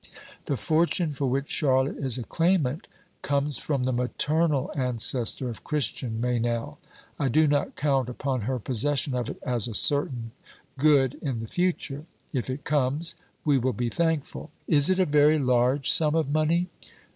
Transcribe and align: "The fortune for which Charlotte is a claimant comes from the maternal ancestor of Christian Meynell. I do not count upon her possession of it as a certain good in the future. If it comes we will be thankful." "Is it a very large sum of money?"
"The 0.45 0.57
fortune 0.57 1.13
for 1.13 1.27
which 1.27 1.47
Charlotte 1.51 1.97
is 1.97 2.17
a 2.17 2.23
claimant 2.23 2.87
comes 3.21 3.59
from 3.59 3.83
the 3.83 3.93
maternal 3.93 4.71
ancestor 4.75 5.47
of 5.47 5.63
Christian 5.63 6.19
Meynell. 6.19 6.79
I 7.19 7.27
do 7.27 7.45
not 7.47 7.75
count 7.75 8.09
upon 8.09 8.41
her 8.41 8.57
possession 8.57 9.13
of 9.13 9.29
it 9.29 9.37
as 9.43 9.67
a 9.67 9.75
certain 9.75 10.31
good 10.75 11.19
in 11.21 11.39
the 11.39 11.47
future. 11.47 12.05
If 12.33 12.49
it 12.49 12.63
comes 12.63 13.13
we 13.45 13.59
will 13.59 13.73
be 13.73 13.89
thankful." 13.89 14.49
"Is 14.65 14.89
it 14.89 14.97
a 14.97 15.05
very 15.05 15.37
large 15.37 15.91
sum 15.91 16.15
of 16.15 16.31
money?" 16.31 16.65